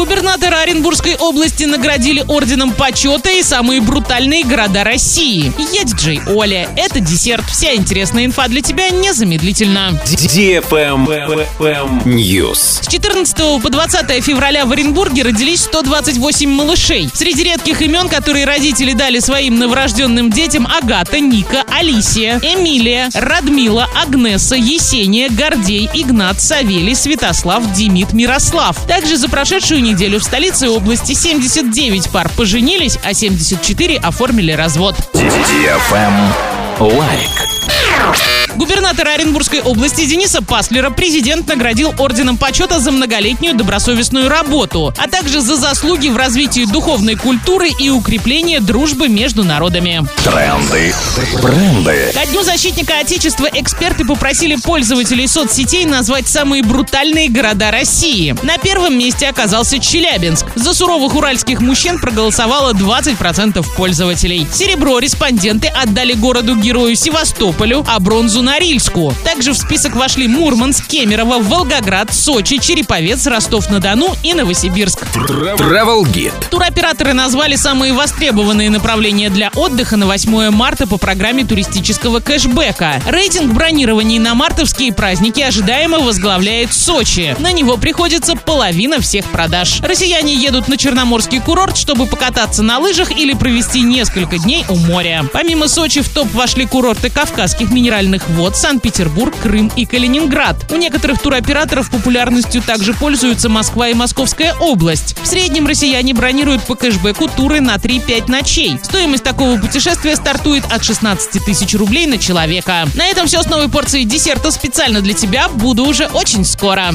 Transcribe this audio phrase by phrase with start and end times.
[0.00, 5.52] Губернатора Оренбургской области наградили орденом почета и самые брутальные города России.
[5.74, 6.70] Я диджей Оля.
[6.74, 7.44] Это десерт.
[7.50, 10.00] Вся интересная инфа для тебя незамедлительно.
[12.06, 12.80] News.
[12.82, 17.10] С 14 по 20 февраля в Оренбурге родились 128 малышей.
[17.12, 24.56] Среди редких имен, которые родители дали своим новорожденным детям Агата, Ника, Алисия, Эмилия, Радмила, Агнеса,
[24.56, 28.78] Есения, Гордей, Игнат, Савелий, Святослав, Демид, Мирослав.
[28.86, 34.94] Также за прошедшую неделю в столице области 79 пар поженились, а 74 оформили развод.
[36.78, 37.49] Лайк.
[38.60, 45.40] Губернатор Оренбургской области Дениса Паслера президент наградил орденом почета за многолетнюю добросовестную работу, а также
[45.40, 50.06] за заслуги в развитии духовной культуры и укреплении дружбы между народами.
[50.22, 50.94] Тренды.
[51.42, 52.12] Бренды.
[52.12, 58.36] Ко Дню защитника Отечества эксперты попросили пользователей соцсетей назвать самые брутальные города России.
[58.42, 60.44] На первом месте оказался Челябинск.
[60.54, 64.46] За суровых уральских мужчин проголосовало 20% пользователей.
[64.52, 69.14] Серебро респонденты отдали городу-герою Севастополю, а бронзу Норильску.
[69.24, 75.04] Также в список вошли Мурманск, Кемерово, Волгоград, Сочи, Череповец, Ростов-на-Дону и Новосибирск.
[75.14, 76.32] Travel Guide.
[76.50, 83.00] Туроператоры назвали самые востребованные направления для отдыха на 8 марта по программе туристического кэшбэка.
[83.06, 87.36] Рейтинг бронирований на мартовские праздники ожидаемо возглавляет Сочи.
[87.38, 89.80] На него приходится половина всех продаж.
[89.80, 95.24] Россияне едут на Черноморский курорт, чтобы покататься на лыжах или провести несколько дней у моря.
[95.32, 100.56] Помимо Сочи в топ вошли курорты Кавказских минеральных вод, Санкт-Петербург, Крым и Калининград.
[100.70, 105.16] У некоторых туроператоров популярностью также пользуются Москва и Московская область.
[105.22, 108.78] В среднем россияне бронируют по кэшбэку туры на 3-5 ночей.
[108.82, 112.88] Стоимость такого путешествия стартует от 16 тысяч рублей на человека.
[112.94, 115.48] На этом все с новой порцией десерта специально для тебя.
[115.48, 116.86] Буду уже очень скоро.